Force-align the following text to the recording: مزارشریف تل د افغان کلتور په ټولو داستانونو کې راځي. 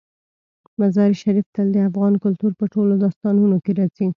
مزارشریف 0.79 1.45
تل 1.55 1.67
د 1.73 1.77
افغان 1.89 2.13
کلتور 2.23 2.51
په 2.59 2.65
ټولو 2.73 2.93
داستانونو 3.03 3.55
کې 3.63 3.71
راځي. 3.79 4.07